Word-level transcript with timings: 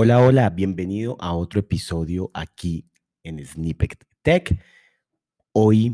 Hola, 0.00 0.20
hola, 0.24 0.48
bienvenido 0.50 1.16
a 1.18 1.34
otro 1.34 1.58
episodio 1.58 2.30
aquí 2.32 2.88
en 3.24 3.44
Snippet 3.44 4.04
Tech. 4.22 4.56
Hoy 5.50 5.92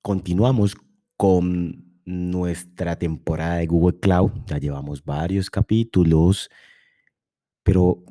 continuamos 0.00 0.74
con 1.16 2.00
nuestra 2.04 2.98
temporada 2.98 3.58
de 3.58 3.68
Google 3.68 4.00
Cloud. 4.00 4.32
Ya 4.46 4.58
llevamos 4.58 5.04
varios 5.04 5.48
capítulos, 5.48 6.50
pero 7.62 8.02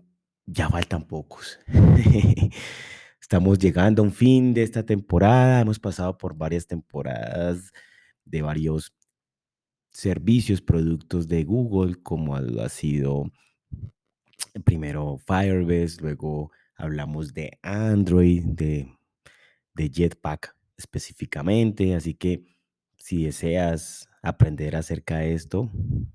ya 0.45 0.69
faltan 0.69 1.05
pocos. 1.05 1.59
Estamos 3.21 3.59
llegando 3.59 4.01
a 4.01 4.05
un 4.05 4.13
fin 4.13 4.53
de 4.53 4.63
esta 4.63 4.85
temporada. 4.85 5.59
Hemos 5.59 5.79
pasado 5.79 6.17
por 6.17 6.33
varias 6.33 6.65
temporadas 6.65 7.73
de 8.23 8.41
varios 8.41 8.93
servicios, 9.91 10.61
productos 10.61 11.27
de 11.27 11.43
Google, 11.43 12.01
como 12.01 12.37
ha 12.37 12.69
sido 12.69 13.29
primero 14.63 15.17
Firebase, 15.17 16.01
luego 16.01 16.51
hablamos 16.75 17.33
de 17.33 17.59
Android, 17.61 18.43
de, 18.45 18.91
de 19.73 19.89
Jetpack 19.89 20.55
específicamente, 20.77 21.95
así 21.95 22.13
que 22.13 22.45
si 22.97 23.25
deseas 23.25 24.09
aprender 24.21 24.75
acerca 24.75 25.17
de 25.17 25.33
esto, 25.33 25.71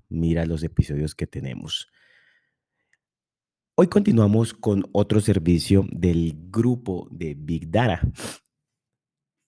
mira 0.09 0.45
los 0.45 0.63
episodios 0.63 1.15
que 1.15 1.27
tenemos. 1.27 1.87
Hoy 3.75 3.87
continuamos 3.87 4.53
con 4.53 4.85
otro 4.91 5.19
servicio 5.19 5.85
del 5.91 6.33
grupo 6.49 7.07
de 7.11 7.35
Big 7.37 7.69
Data. 7.69 8.01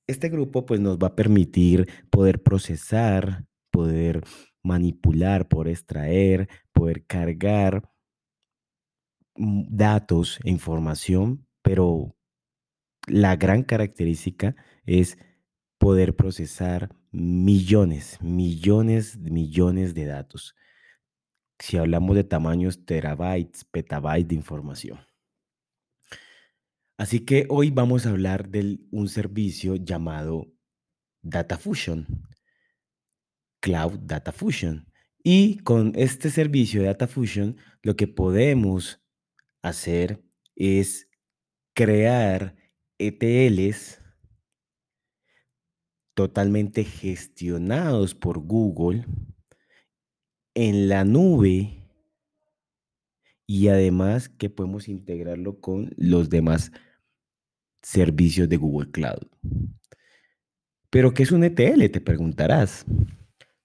Este 0.07 0.29
grupo 0.29 0.65
pues 0.65 0.79
nos 0.79 0.97
va 0.99 1.07
a 1.07 1.15
permitir 1.15 1.87
poder 2.09 2.43
procesar, 2.43 3.45
poder 3.71 4.23
manipular, 4.61 5.47
poder 5.47 5.69
extraer, 5.69 6.47
poder 6.73 7.05
cargar 7.05 7.88
datos 9.39 10.39
e 10.43 10.49
información, 10.49 11.47
pero 11.61 12.15
la 13.07 13.35
gran 13.37 13.63
característica 13.63 14.55
es 14.85 15.17
poder 15.77 16.15
procesar 16.15 16.95
millones, 17.11 18.21
millones, 18.21 19.17
millones 19.17 19.93
de 19.93 20.05
datos. 20.05 20.55
Si 21.57 21.77
hablamos 21.77 22.15
de 22.15 22.23
tamaños 22.23 22.85
terabytes, 22.85 23.63
petabytes 23.65 24.27
de 24.27 24.35
información. 24.35 24.99
Así 26.97 27.21
que 27.21 27.47
hoy 27.49 27.71
vamos 27.71 28.05
a 28.05 28.09
hablar 28.09 28.49
de 28.49 28.79
un 28.91 29.07
servicio 29.07 29.77
llamado 29.77 30.51
Data 31.21 31.57
Fusion, 31.57 32.27
Cloud 33.61 33.99
Data 33.99 34.33
Fusion. 34.33 34.85
Y 35.23 35.59
con 35.59 35.93
este 35.95 36.29
servicio 36.29 36.81
de 36.81 36.87
Data 36.87 37.07
Fusion, 37.07 37.57
lo 37.81 37.95
que 37.95 38.07
podemos 38.07 38.98
hacer 39.61 40.23
es 40.55 41.09
crear 41.73 42.55
ETLs 42.97 44.01
totalmente 46.13 46.83
gestionados 46.83 48.13
por 48.13 48.39
Google 48.39 49.05
en 50.53 50.89
la 50.89 51.05
nube 51.05 51.79
y 53.47 53.69
además 53.69 54.27
que 54.29 54.49
podemos 54.49 54.89
integrarlo 54.89 55.61
con 55.61 55.91
los 55.95 56.29
demás 56.29 56.71
servicios 57.81 58.49
de 58.49 58.57
Google 58.57 58.91
Cloud. 58.91 59.27
Pero 60.89 61.13
¿qué 61.13 61.23
es 61.23 61.31
un 61.31 61.43
ETL? 61.43 61.89
Te 61.89 62.01
preguntarás. 62.01 62.85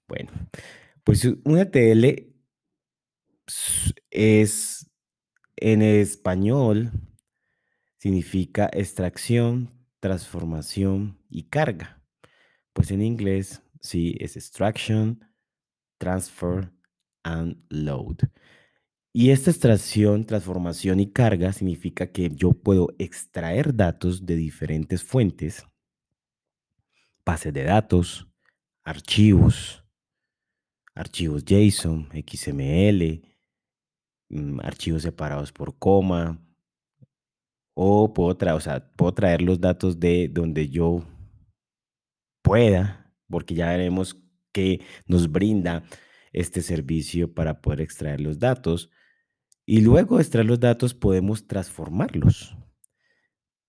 Bueno, 0.07 0.31
pues 1.03 1.25
un 1.25 1.57
ETL 1.57 2.33
es 4.09 4.89
en 5.57 5.81
español 5.81 6.91
significa 7.97 8.69
extracción, 8.71 9.71
transformación 9.99 11.17
y 11.29 11.43
carga. 11.43 12.01
Pues 12.73 12.91
en 12.91 13.01
inglés 13.01 13.61
sí 13.81 14.15
es 14.19 14.35
extraction, 14.35 15.23
transfer 15.97 16.71
and 17.23 17.57
load. 17.69 18.17
Y 19.13 19.31
esta 19.31 19.49
extracción, 19.49 20.25
transformación 20.25 20.99
y 20.99 21.11
carga 21.11 21.53
significa 21.53 22.11
que 22.11 22.29
yo 22.29 22.51
puedo 22.51 22.89
extraer 22.99 23.73
datos 23.73 24.25
de 24.25 24.35
diferentes 24.35 25.03
fuentes, 25.03 25.65
bases 27.25 27.53
de 27.53 27.63
datos, 27.63 28.27
archivos, 28.83 29.85
archivos 30.93 31.43
JSON, 31.45 32.09
XML, 32.11 33.21
archivos 34.61 35.03
separados 35.03 35.51
por 35.51 35.77
coma, 35.77 36.41
o 37.75 38.13
puedo, 38.13 38.37
traer, 38.37 39.41
los 39.41 39.59
datos 39.59 39.99
de 39.99 40.29
donde 40.29 40.69
yo 40.69 41.03
pueda, 42.41 43.13
porque 43.29 43.53
ya 43.53 43.69
veremos 43.69 44.17
que 44.53 44.81
nos 45.07 45.29
brinda 45.29 45.83
este 46.31 46.61
servicio 46.61 47.33
para 47.33 47.61
poder 47.61 47.81
extraer 47.81 48.21
los 48.21 48.39
datos. 48.39 48.89
Y 49.65 49.81
luego 49.81 50.15
de 50.15 50.23
extraer 50.23 50.45
los 50.45 50.59
datos 50.59 50.93
podemos 50.93 51.47
transformarlos. 51.47 52.55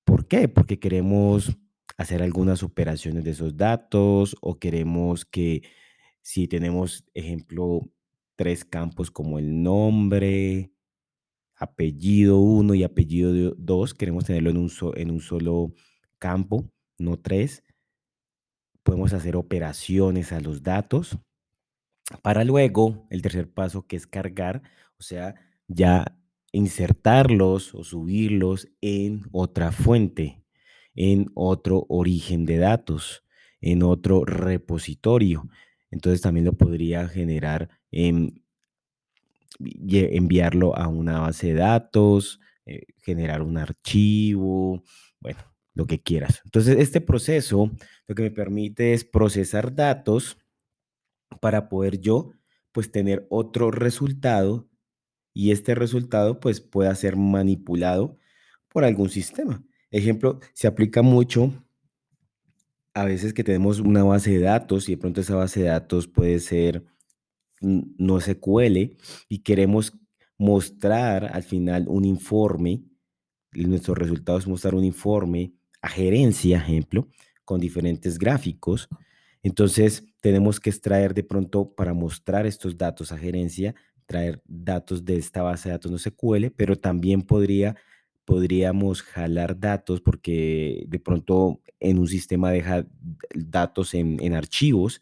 ¿Por 0.04 0.28
qué? 0.28 0.46
Porque 0.46 0.78
queremos 0.78 1.56
hacer 1.96 2.22
algunas 2.22 2.62
operaciones 2.62 3.24
de 3.24 3.30
esos 3.30 3.56
datos 3.56 4.36
o 4.40 4.58
queremos 4.58 5.24
que 5.24 5.62
si 6.22 6.46
tenemos, 6.46 7.04
ejemplo, 7.14 7.80
tres 8.36 8.64
campos 8.64 9.10
como 9.10 9.38
el 9.38 9.62
nombre, 9.62 10.72
apellido 11.56 12.38
1 12.38 12.74
y 12.74 12.84
apellido 12.84 13.54
2. 13.56 13.94
Queremos 13.94 14.24
tenerlo 14.24 14.50
en 14.50 14.58
un, 14.58 14.70
en 14.94 15.10
un 15.10 15.20
solo 15.20 15.72
campo, 16.18 16.70
no 16.98 17.18
tres. 17.18 17.64
Podemos 18.82 19.12
hacer 19.12 19.36
operaciones 19.36 20.32
a 20.32 20.40
los 20.40 20.62
datos 20.62 21.18
para 22.22 22.44
luego 22.44 23.06
el 23.10 23.22
tercer 23.22 23.50
paso 23.52 23.86
que 23.86 23.96
es 23.96 24.06
cargar, 24.06 24.62
o 24.98 25.02
sea, 25.02 25.34
ya 25.66 26.16
insertarlos 26.52 27.74
o 27.74 27.82
subirlos 27.84 28.68
en 28.80 29.22
otra 29.32 29.72
fuente, 29.72 30.44
en 30.94 31.30
otro 31.34 31.84
origen 31.88 32.46
de 32.46 32.58
datos, 32.58 33.24
en 33.60 33.82
otro 33.82 34.24
repositorio. 34.24 35.48
Entonces 35.90 36.20
también 36.20 36.46
lo 36.46 36.52
podría 36.52 37.08
generar 37.08 37.70
en 37.90 38.42
enviarlo 39.58 40.76
a 40.76 40.88
una 40.88 41.20
base 41.20 41.48
de 41.48 41.54
datos, 41.54 42.40
eh, 42.66 42.82
generar 42.98 43.42
un 43.42 43.58
archivo, 43.58 44.82
bueno, 45.20 45.38
lo 45.74 45.86
que 45.86 46.02
quieras. 46.02 46.42
Entonces, 46.44 46.76
este 46.78 47.00
proceso 47.00 47.70
lo 48.06 48.14
que 48.14 48.22
me 48.22 48.30
permite 48.30 48.92
es 48.92 49.04
procesar 49.04 49.74
datos 49.74 50.38
para 51.40 51.68
poder 51.68 52.00
yo, 52.00 52.32
pues, 52.72 52.90
tener 52.90 53.26
otro 53.30 53.70
resultado 53.70 54.68
y 55.32 55.52
este 55.52 55.74
resultado, 55.74 56.40
pues, 56.40 56.60
pueda 56.60 56.94
ser 56.94 57.16
manipulado 57.16 58.16
por 58.68 58.84
algún 58.84 59.10
sistema. 59.10 59.64
Ejemplo, 59.90 60.40
se 60.52 60.66
aplica 60.66 61.02
mucho 61.02 61.52
a 62.94 63.04
veces 63.04 63.34
que 63.34 63.44
tenemos 63.44 63.80
una 63.80 64.02
base 64.04 64.30
de 64.30 64.40
datos 64.40 64.88
y 64.88 64.92
de 64.92 64.98
pronto 64.98 65.20
esa 65.20 65.36
base 65.36 65.60
de 65.60 65.66
datos 65.68 66.08
puede 66.08 66.40
ser 66.40 66.84
no 67.60 68.20
SQL 68.20 68.96
y 69.28 69.38
queremos 69.42 69.92
mostrar 70.38 71.30
al 71.32 71.42
final 71.42 71.86
un 71.88 72.04
informe, 72.04 72.82
nuestro 73.52 73.94
resultado 73.94 74.38
es 74.38 74.46
mostrar 74.46 74.74
un 74.74 74.84
informe 74.84 75.52
a 75.80 75.88
gerencia, 75.88 76.58
ejemplo, 76.58 77.08
con 77.44 77.60
diferentes 77.60 78.18
gráficos. 78.18 78.88
Entonces, 79.42 80.04
tenemos 80.20 80.60
que 80.60 80.70
extraer 80.70 81.14
de 81.14 81.22
pronto 81.22 81.72
para 81.74 81.94
mostrar 81.94 82.46
estos 82.46 82.76
datos 82.76 83.12
a 83.12 83.18
gerencia, 83.18 83.74
traer 84.04 84.42
datos 84.46 85.04
de 85.04 85.16
esta 85.16 85.42
base 85.42 85.68
de 85.68 85.74
datos 85.74 85.90
no 85.90 85.98
SQL, 85.98 86.50
pero 86.56 86.76
también 86.76 87.22
podría 87.22 87.76
podríamos 88.26 89.02
jalar 89.02 89.58
datos 89.58 90.00
porque 90.02 90.84
de 90.88 90.98
pronto 90.98 91.62
en 91.80 91.98
un 91.98 92.08
sistema 92.08 92.50
deja 92.50 92.84
datos 93.34 93.94
en, 93.94 94.34
archivos 94.34 95.00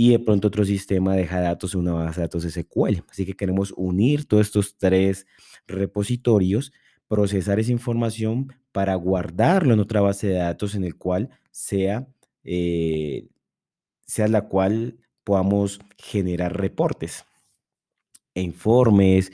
y 0.00 0.10
de 0.10 0.20
pronto 0.20 0.46
otro 0.46 0.64
sistema 0.64 1.16
deja 1.16 1.40
datos 1.40 1.74
en 1.74 1.80
una 1.80 1.92
base 1.92 2.20
de 2.20 2.26
datos 2.28 2.44
SQL. 2.44 3.02
Así 3.10 3.26
que 3.26 3.34
queremos 3.34 3.74
unir 3.76 4.26
todos 4.28 4.46
estos 4.46 4.78
tres 4.78 5.26
repositorios, 5.66 6.72
procesar 7.08 7.58
esa 7.58 7.72
información 7.72 8.52
para 8.70 8.94
guardarlo 8.94 9.74
en 9.74 9.80
otra 9.80 10.00
base 10.00 10.28
de 10.28 10.34
datos 10.34 10.76
en 10.76 10.84
el 10.84 10.94
cual 10.94 11.30
sea, 11.50 12.06
eh, 12.44 13.26
sea 14.06 14.28
la 14.28 14.42
cual 14.42 14.98
podamos 15.24 15.80
generar 15.96 16.56
reportes 16.56 17.24
e 18.36 18.42
informes, 18.42 19.32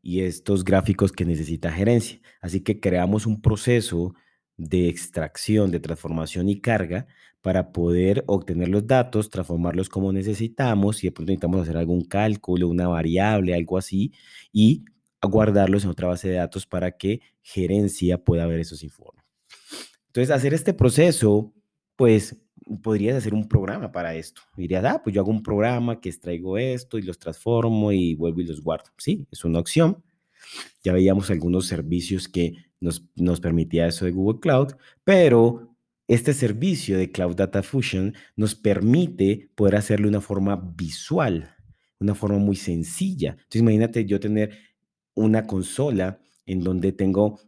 y 0.00 0.20
estos 0.20 0.62
gráficos 0.62 1.10
que 1.10 1.24
necesita 1.24 1.72
gerencia. 1.72 2.20
Así 2.40 2.60
que 2.60 2.78
creamos 2.78 3.26
un 3.26 3.42
proceso 3.42 4.14
de 4.56 4.88
extracción, 4.88 5.70
de 5.70 5.80
transformación 5.80 6.48
y 6.48 6.60
carga 6.60 7.06
para 7.40 7.72
poder 7.72 8.24
obtener 8.26 8.68
los 8.68 8.86
datos, 8.86 9.28
transformarlos 9.28 9.88
como 9.88 10.12
necesitamos, 10.12 11.04
y 11.04 11.08
de 11.08 11.12
pronto 11.12 11.30
necesitamos 11.30 11.62
hacer 11.62 11.76
algún 11.76 12.04
cálculo, 12.04 12.68
una 12.68 12.88
variable, 12.88 13.54
algo 13.54 13.76
así, 13.76 14.12
y 14.52 14.84
guardarlos 15.20 15.84
en 15.84 15.90
otra 15.90 16.08
base 16.08 16.28
de 16.28 16.36
datos 16.36 16.66
para 16.66 16.96
que 16.96 17.20
gerencia 17.42 18.18
pueda 18.18 18.46
ver 18.46 18.60
esos 18.60 18.82
informes. 18.82 19.24
Entonces, 20.06 20.30
hacer 20.30 20.54
este 20.54 20.72
proceso, 20.74 21.52
pues 21.96 22.36
podrías 22.82 23.16
hacer 23.16 23.34
un 23.34 23.48
programa 23.48 23.92
para 23.92 24.14
esto. 24.14 24.42
Dirías, 24.56 24.84
ah, 24.84 25.00
pues 25.02 25.14
yo 25.14 25.20
hago 25.20 25.30
un 25.30 25.42
programa 25.42 26.00
que 26.00 26.08
extraigo 26.08 26.56
esto 26.56 26.98
y 26.98 27.02
los 27.02 27.18
transformo 27.18 27.92
y 27.92 28.14
vuelvo 28.14 28.40
y 28.40 28.46
los 28.46 28.62
guardo. 28.62 28.90
Sí, 28.96 29.26
es 29.30 29.44
una 29.44 29.58
opción. 29.58 30.02
Ya 30.82 30.92
veíamos 30.92 31.30
algunos 31.30 31.66
servicios 31.66 32.28
que 32.28 32.54
nos, 32.80 33.06
nos 33.16 33.40
permitía 33.40 33.86
eso 33.86 34.04
de 34.04 34.12
Google 34.12 34.40
Cloud, 34.40 34.74
pero 35.04 35.74
este 36.06 36.34
servicio 36.34 36.98
de 36.98 37.10
Cloud 37.10 37.34
Data 37.36 37.62
Fusion 37.62 38.14
nos 38.36 38.54
permite 38.54 39.50
poder 39.54 39.76
hacerlo 39.76 40.04
de 40.04 40.10
una 40.10 40.20
forma 40.20 40.56
visual, 40.76 41.54
una 41.98 42.14
forma 42.14 42.38
muy 42.38 42.56
sencilla. 42.56 43.30
Entonces, 43.30 43.62
imagínate 43.62 44.04
yo 44.04 44.20
tener 44.20 44.58
una 45.14 45.46
consola 45.46 46.20
en 46.46 46.60
donde 46.60 46.92
tengo 46.92 47.40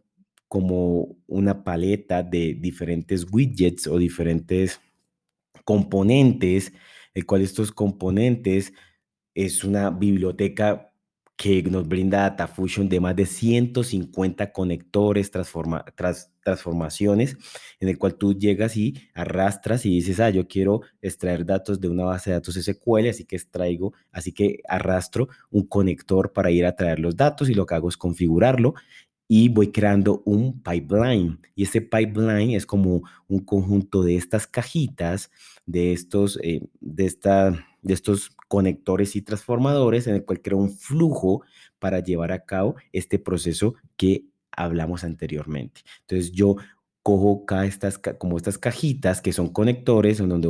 como 0.47 1.17
una 1.27 1.63
paleta 1.63 2.23
de 2.23 2.57
diferentes 2.59 3.27
widgets 3.31 3.85
o 3.87 3.97
diferentes 3.97 4.79
componentes, 5.65 6.71
el 7.13 7.25
cual 7.25 7.41
estos 7.41 7.71
componentes 7.71 8.73
es 9.35 9.63
una 9.63 9.89
biblioteca 9.89 10.86
que 11.37 11.61
nos 11.61 11.87
brinda 11.87 12.23
DataFusion 12.23 12.89
de 12.89 12.99
más 12.99 13.15
de 13.15 13.27
150 13.27 14.51
conectores, 14.51 15.29
transforma, 15.29 15.85
transformaciones, 16.43 17.37
en 17.79 17.89
el 17.89 17.99
cual 17.99 18.15
tú 18.15 18.33
llegas 18.33 18.75
y 18.75 18.95
arrastras 19.13 19.85
y 19.85 19.91
dices, 19.91 20.19
ah, 20.19 20.31
yo 20.31 20.47
quiero 20.47 20.81
extraer 20.99 21.45
datos 21.45 21.79
de 21.79 21.89
una 21.89 22.05
base 22.05 22.31
de 22.31 22.37
datos 22.37 22.55
SQL, 22.55 23.09
así 23.09 23.23
que 23.23 23.35
extraigo, 23.35 23.93
así 24.11 24.31
que 24.31 24.61
arrastro 24.67 25.29
un 25.51 25.67
conector 25.67 26.33
para 26.33 26.49
ir 26.49 26.65
a 26.65 26.75
traer 26.75 26.97
los 26.99 27.15
datos 27.15 27.49
y 27.49 27.53
lo 27.53 27.67
que 27.67 27.75
hago 27.75 27.89
es 27.89 27.97
configurarlo 27.97 28.73
y 29.27 29.49
voy 29.49 29.71
creando 29.71 30.23
un 30.25 30.61
pipeline. 30.63 31.39
Y 31.55 31.63
ese 31.63 31.81
pipeline 31.81 32.55
es 32.55 32.65
como 32.65 33.03
un 33.27 33.39
conjunto 33.41 34.03
de 34.03 34.15
estas 34.15 34.47
cajitas, 34.47 35.29
de 35.65 35.91
estos, 35.91 36.39
eh, 36.41 36.61
de 36.79 37.05
esta, 37.05 37.65
de 37.87 37.93
estos 37.93 38.31
conectores 38.47 39.15
y 39.15 39.21
transformadores 39.21 40.07
en 40.07 40.15
el 40.15 40.25
cual 40.25 40.41
creo 40.41 40.57
un 40.57 40.71
flujo 40.71 41.43
para 41.79 41.99
llevar 41.99 42.31
a 42.31 42.45
cabo 42.45 42.75
este 42.91 43.19
proceso 43.19 43.75
que 43.95 44.25
hablamos 44.51 45.03
anteriormente. 45.03 45.81
Entonces 46.01 46.31
yo 46.31 46.57
cojo 47.07 47.45
cada 47.45 47.65
estas, 47.65 47.99
como 48.17 48.35
estas 48.35 48.57
cajitas 48.57 49.21
que 49.21 49.31
son 49.31 49.47
conectores, 49.53 50.19
en 50.19 50.27
donde 50.27 50.49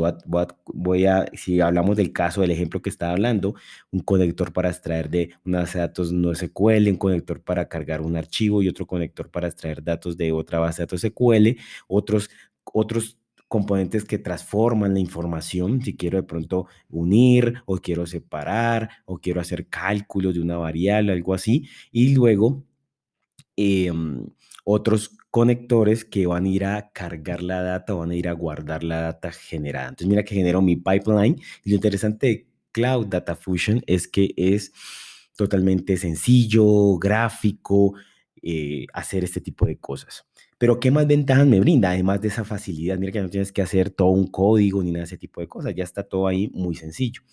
voy 0.66 1.06
a, 1.06 1.28
si 1.34 1.62
hablamos 1.62 1.98
del 1.98 2.12
caso, 2.12 2.42
del 2.42 2.50
ejemplo 2.50 2.82
que 2.82 2.90
estaba 2.90 3.12
hablando, 3.12 3.54
un 3.92 4.00
conector 4.00 4.52
para 4.52 4.70
extraer 4.70 5.08
de 5.08 5.36
una 5.46 5.60
base 5.60 5.78
de 5.78 5.84
datos 5.84 6.12
no 6.12 6.34
SQL, 6.34 6.90
un 6.90 6.98
conector 6.98 7.44
para 7.44 7.70
cargar 7.70 8.02
un 8.02 8.18
archivo 8.18 8.64
y 8.64 8.70
otro 8.70 8.88
conector 8.88 9.30
para 9.30 9.48
extraer 9.48 9.84
datos 9.84 10.18
de 10.18 10.32
otra 10.32 10.58
base 10.58 10.82
de 10.82 10.86
datos 10.88 11.02
SQL, 11.02 11.60
otros, 11.88 12.28
otros 12.64 13.20
componentes 13.48 14.04
que 14.04 14.20
transforman 14.20 14.94
la 14.94 15.00
información, 15.00 15.82
si 15.82 15.96
quiero 15.96 16.18
de 16.18 16.24
pronto 16.24 16.68
unir 16.90 17.62
o 17.66 17.78
quiero 17.78 18.06
separar 18.06 18.90
o 19.06 19.20
quiero 19.20 19.42
hacer 19.42 19.68
cálculos 19.68 20.34
de 20.34 20.42
una 20.42 20.58
variable, 20.58 21.14
algo 21.14 21.34
así, 21.34 21.68
y 21.92 22.14
luego 22.14 22.64
em, 23.56 24.26
otros 24.66 25.18
conectores 25.32 26.04
que 26.04 26.28
van 26.28 26.46
a 26.46 26.50
ir 26.50 26.66
a 26.66 26.92
cargar 26.92 27.42
la 27.42 27.62
data, 27.62 27.94
van 27.94 28.12
a 28.12 28.16
ir 28.16 28.28
a 28.28 28.34
guardar 28.34 28.84
la 28.84 29.02
data 29.02 29.32
generada. 29.32 29.90
Entonces, 29.90 30.08
mira 30.08 30.24
que 30.24 30.36
genero 30.36 30.62
mi 30.62 30.76
pipeline. 30.76 31.42
Lo 31.64 31.76
interesante 31.76 32.28
de 32.28 32.48
Cloud 32.72 33.08
Data 33.08 33.36
Fusion 33.36 33.82
es 33.88 34.08
que 34.08 34.34
es 34.36 34.74
totalmente 35.36 35.98
sencillo, 35.98 36.98
gráfico, 36.98 37.94
eh, 38.50 38.86
hacer 38.94 39.26
este 39.26 39.42
tipo 39.42 39.66
de 39.66 39.78
cosas. 39.78 40.26
Pero 40.58 40.80
¿qué 40.80 40.90
más 40.90 41.06
ventajas 41.06 41.46
me 41.46 41.60
brinda? 41.60 41.90
Además 41.90 42.22
de 42.22 42.30
esa 42.30 42.46
facilidad, 42.46 42.98
mira 42.98 43.12
que 43.12 43.22
no 43.22 43.30
tienes 43.30 43.52
que 43.52 43.62
hacer 43.62 43.90
todo 43.90 44.08
un 44.08 44.28
código 44.28 44.82
ni 44.82 44.92
nada 44.92 45.02
de 45.02 45.08
ese 45.08 45.18
tipo 45.18 45.42
de 45.42 45.50
cosas, 45.50 45.76
ya 45.76 45.84
está 45.84 46.04
todo 46.04 46.28
ahí 46.28 46.50
muy 46.54 46.74
sencillo. 46.74 47.24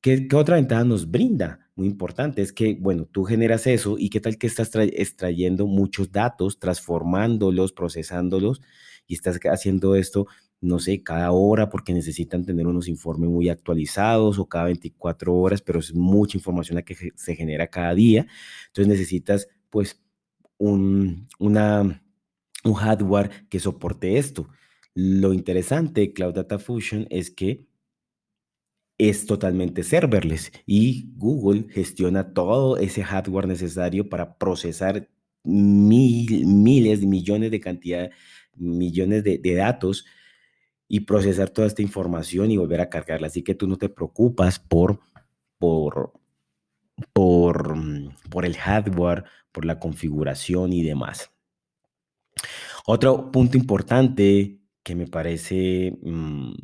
¿Qué, 0.00 0.26
otra 0.32 0.56
ventaja 0.56 0.84
nos 0.84 1.10
brinda? 1.10 1.68
Muy 1.76 1.86
importante, 1.86 2.40
es 2.40 2.54
que, 2.54 2.78
bueno, 2.80 3.04
tú 3.04 3.24
generas 3.24 3.66
eso 3.66 3.96
y 3.98 4.08
qué 4.08 4.20
tal 4.20 4.38
que 4.38 4.46
estás 4.46 4.70
extrayendo 4.74 5.66
muchos 5.66 6.10
datos, 6.12 6.58
transformándolos, 6.58 7.72
procesándolos 7.74 8.62
y 9.06 9.16
estás 9.16 9.38
haciendo 9.52 9.96
esto, 9.96 10.28
no 10.62 10.78
sé, 10.78 11.02
cada 11.02 11.30
hora 11.32 11.68
porque 11.68 11.92
necesitan 11.92 12.46
tener 12.46 12.66
unos 12.66 12.88
informes 12.88 13.28
muy 13.28 13.50
actualizados 13.50 14.38
o 14.38 14.46
cada 14.46 14.64
24 14.64 15.34
horas, 15.34 15.60
pero 15.60 15.78
es 15.78 15.92
mucha 15.92 16.38
información 16.38 16.76
la 16.76 16.82
que 16.82 17.12
se 17.14 17.36
genera 17.36 17.66
cada 17.66 17.94
día. 17.94 18.26
Entonces 18.68 18.88
necesitas, 18.88 19.46
pues, 19.68 20.00
un, 20.58 21.28
una, 21.38 22.02
un 22.64 22.74
hardware 22.74 23.48
que 23.48 23.60
soporte 23.60 24.18
esto. 24.18 24.48
Lo 24.94 25.32
interesante 25.32 26.02
de 26.02 26.12
Cloud 26.12 26.34
Data 26.34 26.58
Fusion 26.58 27.06
es 27.10 27.30
que 27.30 27.68
es 28.98 29.26
totalmente 29.26 29.84
serverless 29.84 30.50
y 30.66 31.12
Google 31.16 31.66
gestiona 31.70 32.34
todo 32.34 32.76
ese 32.76 33.04
hardware 33.04 33.46
necesario 33.46 34.08
para 34.08 34.36
procesar 34.36 35.08
mil, 35.44 36.44
miles, 36.46 37.04
millones 37.04 37.52
de 37.52 37.60
cantidad, 37.60 38.10
millones 38.56 39.22
de, 39.22 39.54
datos 39.54 40.04
y 40.88 41.00
procesar 41.00 41.50
toda 41.50 41.68
esta 41.68 41.82
información 41.82 42.50
y 42.50 42.56
volver 42.56 42.80
a 42.80 42.90
cargarla. 42.90 43.28
Así 43.28 43.42
que 43.42 43.54
tú 43.54 43.68
no 43.68 43.76
te 43.76 43.88
preocupas 43.88 44.58
por, 44.58 45.00
por, 45.58 46.12
por, 47.12 47.76
por 48.30 48.44
el 48.44 48.56
hardware, 48.56 49.24
por 49.52 49.64
la 49.64 49.78
configuración 49.78 50.72
y 50.72 50.82
demás. 50.82 51.30
Otro 52.86 53.30
punto 53.30 53.56
importante 53.56 54.60
que 54.82 54.94
me 54.94 55.06
parece 55.06 55.98
mm, 56.02 56.54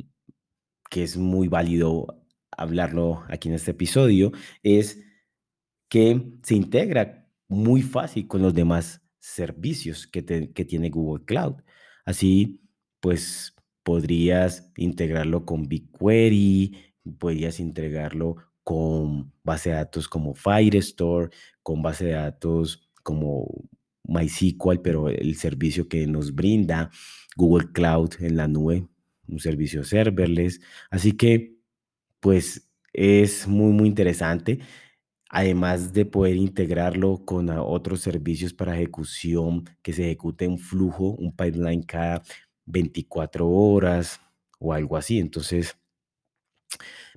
que 0.89 1.03
es 1.03 1.17
muy 1.17 1.47
válido 1.47 2.25
hablarlo 2.57 3.23
aquí 3.29 3.49
en 3.49 3.55
este 3.55 3.71
episodio, 3.71 4.31
es 4.63 5.03
que 5.89 6.31
se 6.43 6.55
integra 6.55 7.27
muy 7.47 7.81
fácil 7.81 8.27
con 8.27 8.41
los 8.41 8.53
demás 8.53 9.01
servicios 9.19 10.07
que, 10.07 10.21
tiene 10.21 10.89
Google 10.89 11.25
Cloud. 11.25 11.55
Así, 12.05 12.61
pues 12.99 13.55
podrías 13.83 14.71
integrarlo 14.77 15.45
con 15.45 15.67
BigQuery, 15.67 16.93
podrías 17.19 17.59
integrarlo 17.59 18.37
con 18.63 19.31
base 19.43 19.69
de 19.69 19.75
datos 19.75 20.07
como 20.07 20.33
Firestore, 20.33 21.29
con 21.65 21.81
base 21.81 22.05
de 22.05 22.11
datos 22.11 22.87
como 23.01 23.47
MySQL, 24.03 24.81
pero 24.83 25.09
el 25.09 25.35
servicio 25.35 25.87
que 25.89 26.05
nos 26.05 26.35
brinda 26.35 26.91
Google 27.35 27.71
Cloud 27.73 28.11
en 28.19 28.37
la 28.37 28.47
nube, 28.47 28.87
un 29.27 29.39
servicio 29.39 29.83
serverless. 29.83 30.61
Así 30.91 31.13
que 31.13 31.57
pues 32.19 32.69
es 32.93 33.47
muy, 33.47 33.73
muy 33.73 33.87
interesante. 33.87 34.59
Además 35.29 35.91
de 35.91 36.05
poder 36.05 36.35
integrarlo 36.35 37.25
con 37.25 37.49
otros 37.49 38.01
servicios 38.01 38.53
para 38.53 38.75
ejecución, 38.75 39.65
que 39.81 39.91
se 39.93 40.03
ejecute 40.05 40.47
un 40.47 40.59
flujo, 40.59 41.15
un 41.15 41.35
pipeline 41.35 41.81
cada 41.81 42.21
24 42.67 43.47
horas 43.49 44.21
o 44.59 44.71
algo 44.71 44.97
así. 44.97 45.17
Entonces, 45.19 45.75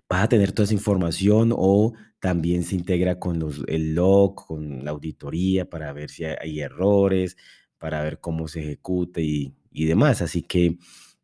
vas 0.09 0.25
a 0.25 0.29
tener 0.29 0.53
toda 0.53 0.65
esa 0.65 0.75
información 0.75 1.53
o 1.55 1.95
también 2.21 2.65
se 2.65 2.75
integra 2.75 3.19
con 3.19 3.39
los, 3.39 3.63
el 3.69 3.95
log, 3.95 4.47
con 4.47 4.85
la 4.85 4.91
auditoría 4.91 5.69
para 5.69 5.93
ver 5.93 6.11
si 6.11 6.25
hay 6.25 6.61
errores, 6.61 7.37
para 7.79 8.03
ver 8.03 8.21
cómo 8.21 8.49
se 8.49 8.61
ejecuta 8.61 9.21
y, 9.21 9.55
y 9.71 9.87
demás. 9.87 10.23
Así 10.23 10.43
que, 10.43 10.79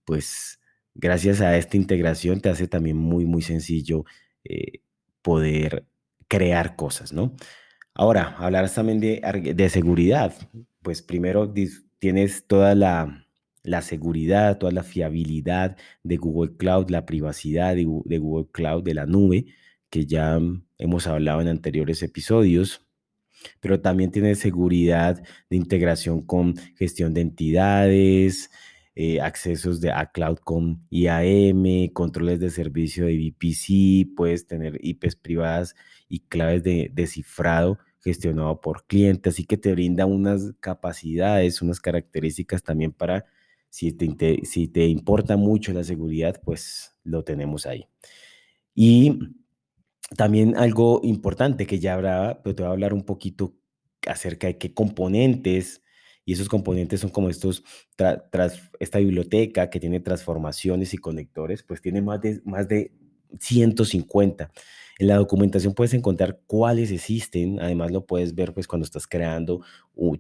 pues, 0.05 0.61
gracias 0.95 1.41
a 1.41 1.57
esta 1.57 1.77
integración 1.77 2.41
te 2.41 2.49
hace 2.49 2.69
también 2.69 2.97
muy, 2.97 3.25
muy 3.25 3.43
sencillo 3.43 4.05
eh, 4.45 4.81
poder 5.23 5.87
crear 6.29 6.77
cosas, 6.77 7.13
¿no? 7.13 7.35
Ahora, 7.95 8.37
hablar 8.39 8.69
también 8.71 9.01
de, 9.01 9.69
seguridad. 9.71 10.35
Pues 10.83 11.03
primero 11.03 11.53
tienes 11.99 12.47
toda 12.47 12.75
la, 12.75 13.24
seguridad, 13.83 14.59
toda 14.59 14.73
la 14.73 14.83
fiabilidad 14.83 15.77
de 16.03 16.17
Google 16.17 16.57
Cloud, 16.57 16.91
la 16.91 17.07
privacidad 17.07 17.75
de, 17.75 17.87
de 18.05 18.19
Google 18.19 18.51
Cloud, 18.53 18.85
de 18.85 18.95
la 18.95 19.07
nube, 19.07 19.47
que 19.91 20.07
ya 20.07 20.41
hemos 20.79 21.07
hablado 21.07 21.41
en 21.41 21.49
anteriores 21.49 22.03
episodios. 22.03 22.87
Pero 23.61 23.81
también 23.81 24.11
tienes 24.11 24.39
seguridad 24.39 25.23
de 25.51 25.57
integración 25.57 26.23
con 26.23 26.57
gestión 26.77 27.15
de 27.15 27.21
entidades, 27.21 28.51
eh, 28.97 29.21
accesos 29.21 29.81
de, 29.81 29.91
a 29.91 30.07
cloud 30.13 30.39
con 30.39 30.87
IAM, 30.89 31.89
controles 31.93 32.39
de 32.39 32.51
servicio 32.51 33.07
de 33.07 33.17
VPC, 33.17 34.15
puedes 34.15 34.47
tener 34.47 34.79
IPs 34.81 35.17
privadas 35.17 35.75
y 36.09 36.21
claves 36.21 36.63
de, 36.63 37.07
cifrado 37.09 37.79
gestionado 38.01 38.61
por 38.61 38.87
cliente, 38.87 39.31
así 39.31 39.45
que 39.47 39.57
te 39.57 39.73
brinda 39.73 40.07
unas 40.07 40.53
capacidades, 40.61 41.61
unas 41.61 41.81
características 41.81 42.63
también 42.63 42.93
para, 42.93 43.25
si 43.75 44.69
te, 44.69 44.87
importa 44.87 45.37
mucho 45.37 45.73
la 45.73 45.83
seguridad, 45.83 46.41
pues 46.45 46.97
lo 47.03 47.25
tenemos 47.25 47.67
ahí. 47.67 47.89
Y 48.73 49.19
también 50.17 50.57
algo 50.57 51.01
importante 51.03 51.67
que 51.67 51.81
ya 51.81 51.95
habrá, 51.95 52.41
pero 52.45 52.55
te 52.55 52.63
voy 52.63 52.69
a 52.69 52.73
hablar 52.73 52.95
un 52.95 53.03
poquito 53.03 53.57
acerca 54.07 54.47
de 54.47 54.59
qué 54.59 54.73
componentes, 54.73 55.83
y 56.25 56.35
esos 56.35 56.49
componentes 56.49 57.01
son 57.01 57.11
como 57.11 57.29
estos, 57.29 57.65
tras 57.97 58.71
esta 58.79 59.01
biblioteca 59.01 59.69
que 59.71 59.81
tiene 59.81 59.99
transformaciones 59.99 60.95
y 60.95 60.99
conectores, 60.99 61.65
pues 61.65 61.83
tiene 61.83 62.01
más 62.01 62.21
de, 62.21 62.41
más 62.45 62.69
de 62.69 62.93
150. 63.41 64.53
En 65.01 65.09
la 65.09 65.17
documentación 65.17 65.75
puedes 65.75 65.95
encontrar 65.95 66.41
cuáles 66.47 66.93
existen, 66.93 67.61
además 67.61 67.91
lo 67.91 68.07
puedes 68.07 68.37
ver 68.37 68.55
pues 68.55 68.69
cuando 68.69 68.85
estás 68.85 69.09
creando 69.09 69.63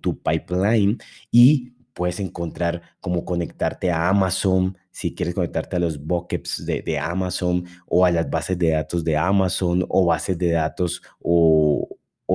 tu 0.00 0.20
pipeline 0.20 0.98
y 1.30 1.73
puedes 1.94 2.20
encontrar 2.20 2.82
cómo 3.00 3.24
conectarte 3.24 3.90
a 3.90 4.08
Amazon, 4.08 4.76
si 4.90 5.14
quieres 5.14 5.34
conectarte 5.34 5.76
a 5.76 5.78
los 5.78 6.04
buckets 6.04 6.66
de, 6.66 6.98
Amazon 6.98 7.64
o 7.86 8.04
a 8.04 8.10
las 8.10 8.28
bases 8.28 8.58
de 8.58 8.70
datos 8.70 9.04
de 9.04 9.16
Amazon 9.16 9.84
o 9.88 10.04
bases 10.04 10.36
de 10.36 10.50
datos 10.50 11.02
o, 11.20 11.88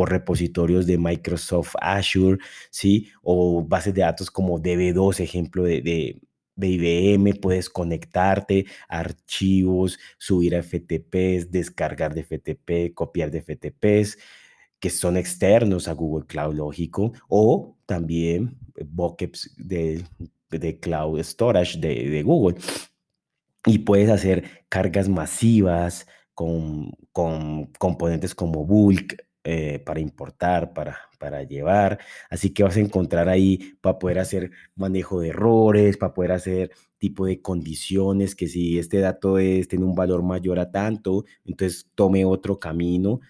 repositorios 0.06 0.88
de 0.88 0.98
Microsoft 0.98 1.76
Azure, 1.82 2.38
¿sí? 2.72 3.10
O 3.22 3.62
bases 3.62 3.94
de 3.94 4.02
datos 4.02 4.32
como 4.32 4.58
DB2, 4.58 5.20
ejemplo 5.20 5.64
de, 5.64 5.82
de, 5.82 6.22
de 6.56 6.68
IBM, 6.68 7.34
puedes 7.42 7.70
conectarte 7.70 8.66
archivos, 8.88 10.00
subir 10.18 10.56
a 10.56 10.64
FTPs, 10.64 11.52
descargar 11.52 12.14
de 12.14 12.24
FTP, 12.24 12.94
copiar 12.94 13.30
de 13.30 13.42
FTPs 13.42 14.18
que 14.80 14.90
son 14.90 15.18
externos 15.18 15.88
a 15.88 15.94
Google 15.94 16.26
Cloud, 16.26 16.56
lógico, 16.56 17.14
o 17.28 17.78
también 17.86 18.58
buckets 18.88 19.54
de, 19.58 20.04
de 20.50 20.80
Cloud 20.80 21.20
Storage 21.22 21.80
de, 21.80 22.10
de 22.10 22.24
Google. 22.24 22.58
Y 23.66 23.80
puedes 23.80 24.10
hacer 24.10 24.66
cargas 24.70 25.10
masivas 25.10 26.08
con, 26.34 26.92
con 27.12 27.66
componentes 27.78 28.34
como 28.34 28.66
Bulk, 28.66 29.18
eh, 29.46 29.80
para 29.80 30.02
importar, 30.02 30.74
para, 30.74 30.98
para 31.18 31.44
llevar. 31.44 31.98
Así 32.30 32.50
que 32.54 32.64
vas 32.64 32.76
a 32.76 32.82
encontrar 32.82 33.30
ahí 33.30 33.74
para 33.82 33.98
poder 33.98 34.20
hacer 34.20 34.52
manejo 34.76 35.22
de 35.22 35.30
errores, 35.30 35.96
para 35.98 36.14
poder 36.14 36.34
hacer 36.34 36.72
tipo 36.98 37.26
de 37.26 37.42
condiciones, 37.42 38.36
que 38.36 38.48
si 38.48 38.78
este 38.78 39.00
dato 39.00 39.40
es, 39.40 39.70
tiene 39.70 39.86
un 39.86 39.96
valor 39.96 40.24
mayor 40.24 40.60
a 40.60 40.72
tanto, 40.72 41.24
entonces 41.46 41.90
tome 41.96 42.26
otro 42.26 42.60
camino 42.60 43.22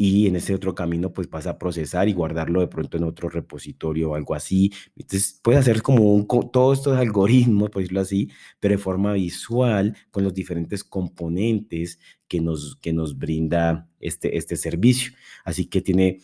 y 0.00 0.28
en 0.28 0.36
ese 0.36 0.54
otro 0.54 0.76
camino 0.76 1.12
pues 1.12 1.28
vas 1.28 1.48
a 1.48 1.58
procesar 1.58 2.08
y 2.08 2.12
guardarlo 2.12 2.60
de 2.60 2.68
pronto 2.68 2.96
en 2.96 3.02
otro 3.02 3.28
repositorio 3.28 4.12
o 4.12 4.14
algo 4.14 4.36
así. 4.36 4.72
Entonces 4.96 5.40
puedes 5.42 5.60
hacer 5.60 5.82
como 5.82 6.14
un, 6.14 6.28
todos 6.52 6.78
estos 6.78 6.96
algoritmos, 6.98 7.70
por 7.70 7.82
decirlo 7.82 8.00
así, 8.00 8.30
pero 8.60 8.76
de 8.76 8.78
forma 8.78 9.12
visual 9.14 9.96
con 10.12 10.22
los 10.22 10.32
diferentes 10.32 10.84
componentes 10.84 11.98
que 12.28 12.40
nos, 12.40 12.76
que 12.76 12.92
nos 12.92 13.18
brinda 13.18 13.88
este, 13.98 14.38
este 14.38 14.54
servicio. 14.56 15.12
Así 15.44 15.66
que 15.66 15.80
tiene 15.80 16.20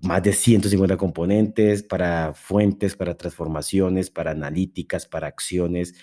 más 0.00 0.22
de 0.22 0.32
150 0.32 0.96
componentes 0.96 1.82
para 1.82 2.32
fuentes, 2.32 2.96
para 2.96 3.14
transformaciones, 3.14 4.08
para 4.08 4.30
analíticas, 4.30 5.04
para 5.04 5.26
acciones, 5.26 5.94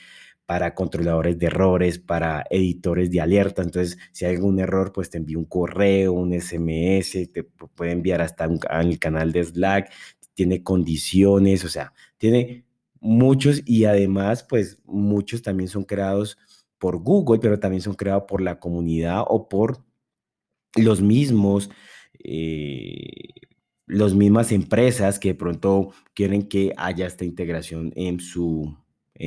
para 0.54 0.76
controladores 0.76 1.40
de 1.40 1.48
errores, 1.48 1.98
para 1.98 2.46
editores 2.48 3.10
de 3.10 3.20
alerta. 3.20 3.64
Entonces, 3.64 3.98
si 4.12 4.26
hay 4.26 4.36
algún 4.36 4.60
error, 4.60 4.94
pues 4.94 5.10
te 5.10 5.18
envía 5.18 5.40
un 5.40 5.46
correo, 5.46 6.14
un 6.14 6.32
SMS, 6.32 7.28
te 7.34 7.44
puede 7.44 7.92
enviar 7.92 8.22
hasta 8.22 8.48
un, 8.48 8.60
al 8.70 9.00
canal 9.00 9.32
de 9.32 9.44
Slack, 9.44 9.92
tiene 10.36 10.62
condiciones, 10.62 11.66
o 11.66 11.70
sea, 11.70 11.92
tiene 12.20 12.66
muchos 13.00 13.64
y 13.66 13.86
además, 13.86 14.46
pues 14.48 14.78
muchos 14.86 15.42
también 15.42 15.70
son 15.70 15.86
creados 15.86 16.38
por 16.78 17.00
Google, 17.00 17.40
pero 17.40 17.60
también 17.60 17.82
son 17.82 17.96
creados 17.96 18.26
por 18.28 18.40
la 18.40 18.60
comunidad 18.60 19.24
o 19.28 19.50
por 19.50 19.84
los 20.76 21.02
mismos, 21.02 21.72
eh, 22.24 23.02
las 23.88 24.14
mismas 24.14 24.52
empresas 24.52 25.18
que 25.18 25.30
de 25.30 25.36
pronto 25.36 25.94
quieren 26.14 26.48
que 26.48 26.74
haya 26.78 27.08
esta 27.08 27.26
integración 27.26 27.92
en 27.96 28.20
su, 28.20 28.78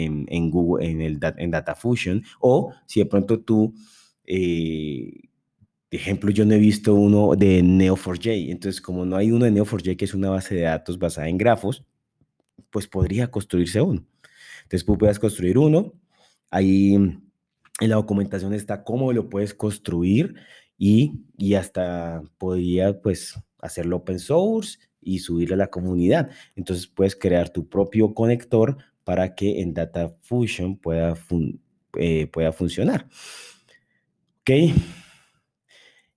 en, 0.05 0.51
Google, 0.51 0.87
en, 0.89 1.01
el, 1.01 1.19
en 1.37 1.51
DataFusion, 1.51 2.23
o 2.41 2.73
si 2.87 3.01
de 3.01 3.07
pronto 3.07 3.41
tú, 3.41 3.75
eh, 4.25 5.29
de 5.91 5.97
ejemplo, 5.97 6.31
yo 6.31 6.45
no 6.45 6.55
he 6.55 6.59
visto 6.59 6.95
uno 6.95 7.35
de 7.37 7.63
Neo4j, 7.63 8.51
entonces 8.51 8.81
como 8.81 9.05
no 9.05 9.17
hay 9.17 9.31
uno 9.31 9.45
de 9.45 9.53
Neo4j 9.53 9.97
que 9.97 10.05
es 10.05 10.15
una 10.15 10.31
base 10.31 10.55
de 10.55 10.63
datos 10.63 10.99
basada 10.99 11.29
en 11.29 11.39
grafos, 11.39 11.85
pues 12.71 12.87
podría 12.87 13.31
construirse 13.31 13.81
uno. 13.81 14.05
Entonces 14.65 14.85
tú 14.85 14.99
puedes 14.99 15.19
construir 15.19 15.59
uno, 15.59 15.93
ahí 16.51 16.95
en 16.95 17.23
la 17.81 17.97
documentación 17.97 18.53
está 18.53 18.83
cómo 18.85 19.13
lo 19.13 19.29
puedes 19.29 19.55
construir 19.55 20.35
y, 20.77 21.21
y 21.39 21.55
hasta 21.55 22.23
podría 22.39 23.01
pues 23.01 23.35
hacerlo 23.59 23.97
open 23.97 24.19
source 24.19 24.79
y 25.01 25.21
subirlo 25.21 25.55
a 25.55 25.59
la 25.59 25.71
comunidad. 25.71 26.31
Entonces 26.57 26.87
puedes 26.87 27.15
crear 27.15 27.49
tu 27.51 27.69
propio 27.69 28.13
conector 28.13 28.77
para 29.07 29.37
que 29.37 29.61
en 29.61 29.73
Data 29.73 30.09
Fusion 30.23 30.77
pueda, 30.77 31.15
eh, 31.97 32.27
pueda 32.27 32.51
funcionar. 32.51 33.07
¿Ok? 34.41 34.75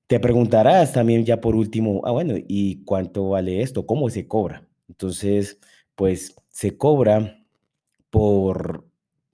Te 0.08 0.20
preguntarás 0.20 0.92
también 0.92 1.24
ya 1.24 1.40
por 1.40 1.56
último, 1.56 2.02
ah, 2.04 2.10
bueno, 2.10 2.34
¿y 2.36 2.84
cuánto 2.86 3.30
vale 3.30 3.62
esto? 3.62 3.86
¿Cómo 3.86 4.10
se 4.10 4.28
cobra? 4.28 4.68
Entonces, 4.88 5.60
pues 5.94 6.36
se 6.50 6.78
cobra 6.78 7.46
por, 8.10 8.88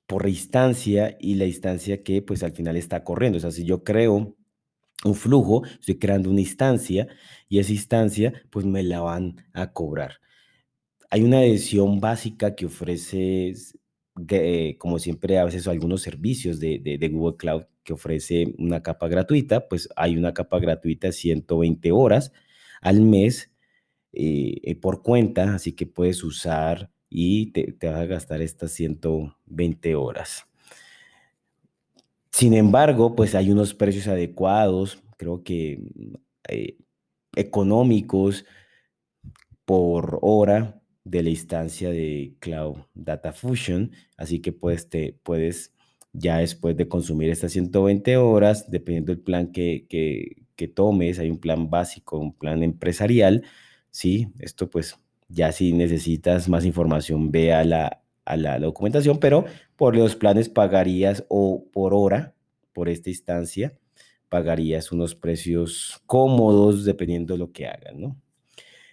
por 0.06 0.28
instancia 0.28 1.16
y 1.18 1.36
la 1.36 1.46
instancia 1.46 2.04
que 2.04 2.22
pues 2.22 2.44
al 2.44 2.52
final 2.52 2.76
está 2.76 3.06
corriendo. 3.06 3.38
O 3.38 3.42
sea, 3.42 3.52
si 3.52 3.64
yo 3.64 3.86
creo 3.86 4.36
un 5.06 5.16
flujo, 5.16 5.64
estoy 5.66 5.98
creando 5.98 6.30
una 6.30 6.42
instancia 6.42 7.08
y 7.48 7.60
esa 7.60 7.72
instancia 7.72 8.34
pues 8.50 8.66
me 8.66 8.84
la 8.84 9.00
van 9.00 9.46
a 9.54 9.72
cobrar. 9.72 10.16
Hay 11.16 11.24
una 11.24 11.42
edición 11.46 12.02
básica 12.02 12.56
que 12.56 12.66
ofrece, 12.66 13.54
eh, 14.28 14.76
como 14.78 15.00
siempre, 15.00 15.40
a 15.40 15.46
veces 15.46 15.66
algunos 15.66 16.02
servicios 16.02 16.60
de, 16.60 17.10
Google 17.10 17.38
Cloud 17.38 17.64
que 17.86 17.94
ofrece 17.94 18.54
una 18.58 18.84
capa 18.84 19.08
gratuita, 19.08 19.70
pues 19.70 19.88
hay 19.96 20.18
una 20.18 20.34
capa 20.34 20.60
gratuita 20.60 21.14
120 21.14 21.94
horas 21.94 22.34
al 22.82 23.00
mes 23.00 23.50
eh, 24.12 24.60
eh, 24.62 24.76
por 24.76 25.04
cuenta, 25.04 25.56
así 25.56 25.72
que 25.72 25.86
puedes 25.86 26.22
usar 26.22 26.92
y 27.10 27.52
te 27.54 27.78
vas 27.84 27.96
a 27.96 28.06
gastar 28.08 28.42
estas 28.42 28.74
120 28.74 29.96
horas. 29.96 30.46
Sin 32.30 32.54
embargo, 32.54 33.16
pues 33.16 33.36
hay 33.36 33.52
unos 33.52 33.74
precios 33.74 34.10
adecuados, 34.10 35.02
creo 35.16 35.46
que 35.46 35.80
económicos 37.38 38.44
por 39.64 40.20
hora 40.22 40.82
de 41.06 41.24
la 41.24 41.30
instancia 41.30 41.92
de 41.92 42.34
Cloud 42.40 42.80
Data 42.96 43.32
Fusion, 43.32 43.92
así 44.18 44.42
que 44.42 44.52
pues 44.52 44.90
te 44.90 45.18
puedes 45.24 45.74
ya 46.12 46.40
después 46.40 46.76
de 46.76 46.88
consumir 46.88 47.30
estas 47.30 47.52
120 47.54 48.18
horas, 48.18 48.70
dependiendo 48.70 49.14
del 49.14 49.22
plan 49.22 49.52
que, 49.52 49.86
que, 49.88 50.68
tomes, 50.68 51.20
hay 51.20 51.30
un 51.30 51.38
plan 51.40 51.70
básico, 51.70 52.18
un 52.18 52.34
plan 52.34 52.64
empresarial, 52.64 53.44
¿sí? 53.92 54.30
Esto 54.40 54.70
pues 54.70 54.98
ya 55.30 55.52
si 55.52 55.74
necesitas 55.74 56.50
más 56.50 56.66
información, 56.66 57.32
ve 57.32 57.54
a 57.54 57.64
la, 57.64 58.02
a 58.26 58.38
la 58.38 58.60
documentación, 58.60 59.20
pero 59.20 59.46
por 59.76 59.96
los 59.96 60.16
planes 60.16 60.50
pagarías 60.50 61.26
o 61.30 61.66
por 61.72 61.94
hora, 61.94 62.34
por 62.74 62.90
esta 62.90 63.10
instancia, 63.10 63.78
pagarías 64.30 64.92
unos 64.92 65.16
precios 65.16 66.02
cómodos 66.08 66.86
dependiendo 66.86 67.36
de 67.36 67.40
lo 67.40 67.52
que 67.52 67.68
hagan, 67.68 68.02
¿no? 68.02 68.18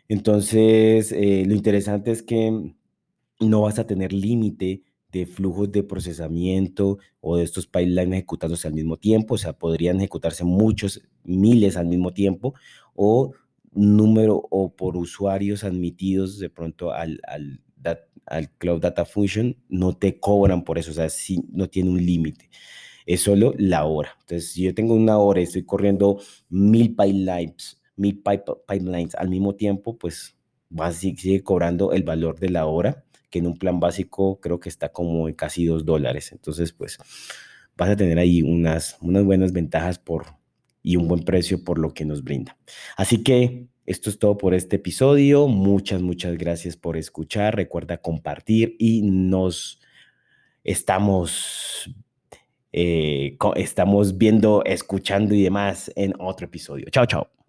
Entonces, 0.08 1.12
eh, 1.12 1.44
lo 1.46 1.54
interesante 1.54 2.10
es 2.10 2.22
que 2.22 2.74
no 3.40 3.62
vas 3.62 3.78
a 3.78 3.86
tener 3.86 4.12
límite 4.12 4.82
de 5.12 5.26
flujos 5.26 5.70
de 5.70 5.82
procesamiento 5.82 6.98
o 7.20 7.36
de 7.36 7.44
estos 7.44 7.66
pipelines 7.66 8.14
ejecutándose 8.14 8.66
al 8.66 8.74
mismo 8.74 8.96
tiempo, 8.96 9.34
o 9.34 9.38
sea, 9.38 9.52
podrían 9.52 9.98
ejecutarse 9.98 10.42
muchos, 10.42 11.02
miles 11.22 11.76
al 11.76 11.86
mismo 11.86 12.12
tiempo, 12.12 12.54
o 12.94 13.32
número 13.72 14.42
o 14.50 14.74
por 14.74 14.96
usuarios 14.96 15.64
admitidos 15.64 16.38
de 16.38 16.50
pronto 16.50 16.92
al, 16.92 17.20
al, 17.26 17.60
Cloud 18.56 18.80
Data 18.80 19.04
Function, 19.04 19.56
no 19.68 19.94
te 19.96 20.18
cobran 20.18 20.64
por 20.64 20.78
eso, 20.78 20.92
o 20.92 20.94
sea, 20.94 21.08
no 21.52 21.68
tiene 21.68 21.90
un 21.90 22.04
límite, 22.04 22.48
es 23.04 23.20
solo 23.20 23.52
la 23.58 23.84
hora. 23.84 24.16
Entonces, 24.20 24.52
si 24.52 24.62
yo 24.62 24.74
tengo 24.74 24.94
una 24.94 25.18
hora 25.18 25.40
y 25.40 25.44
estoy 25.44 25.64
corriendo 25.64 26.20
mil 26.48 26.94
pipelines 26.94 27.81
mil 27.96 28.22
pipelines 28.22 29.14
al 29.14 29.28
mismo 29.28 29.54
tiempo, 29.54 29.96
pues 29.96 30.36
va 30.78 30.92
seguir 30.92 31.42
cobrando 31.42 31.92
el 31.92 32.02
valor 32.02 32.38
de 32.38 32.50
la 32.50 32.66
hora, 32.66 33.04
que 33.30 33.38
en 33.38 33.46
un 33.46 33.58
plan 33.58 33.80
básico 33.80 34.40
creo 34.40 34.60
que 34.60 34.68
está 34.68 34.90
como 34.90 35.28
en 35.28 35.34
casi 35.34 35.66
dos 35.66 35.84
dólares. 35.84 36.32
Entonces, 36.32 36.72
pues 36.72 36.98
vas 37.76 37.90
a 37.90 37.96
tener 37.96 38.18
ahí 38.18 38.42
unas, 38.42 38.96
unas 39.00 39.24
buenas 39.24 39.52
ventajas 39.52 39.98
por, 39.98 40.26
y 40.82 40.96
un 40.96 41.08
buen 41.08 41.24
precio 41.24 41.62
por 41.64 41.78
lo 41.78 41.94
que 41.94 42.04
nos 42.04 42.22
brinda. 42.22 42.56
Así 42.96 43.22
que 43.22 43.66
esto 43.86 44.10
es 44.10 44.18
todo 44.18 44.38
por 44.38 44.54
este 44.54 44.76
episodio. 44.76 45.48
Muchas, 45.48 46.02
muchas 46.02 46.36
gracias 46.36 46.76
por 46.76 46.96
escuchar. 46.96 47.56
Recuerda 47.56 47.98
compartir 47.98 48.76
y 48.78 49.02
nos 49.02 49.80
estamos, 50.64 51.90
eh, 52.72 53.36
estamos 53.56 54.18
viendo, 54.18 54.62
escuchando 54.64 55.34
y 55.34 55.42
demás 55.42 55.90
en 55.96 56.14
otro 56.18 56.46
episodio. 56.46 56.86
Chao, 56.90 57.06
chao. 57.06 57.41